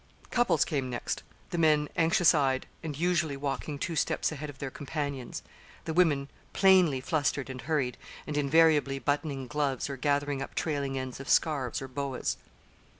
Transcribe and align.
Couples 0.31 0.65
came 0.65 0.89
next 0.89 1.21
the 1.51 1.59
men 1.59 1.87
anxious 1.95 2.33
eyed, 2.33 2.65
and 2.81 2.97
usually 2.97 3.37
walking 3.37 3.77
two 3.77 3.95
steps 3.95 4.31
ahead 4.31 4.49
of 4.49 4.57
their 4.57 4.71
companions; 4.71 5.43
the 5.85 5.93
women 5.93 6.27
plainly 6.53 6.99
flustered 6.99 7.51
and 7.51 7.61
hurried, 7.61 7.97
and 8.25 8.35
invariably 8.35 8.97
buttoning 8.97 9.45
gloves 9.45 9.91
or 9.91 9.97
gathering 9.97 10.41
up 10.41 10.55
trailing 10.55 10.97
ends 10.97 11.19
of 11.19 11.29
scarfs 11.29 11.83
or 11.83 11.87
boas. 11.87 12.37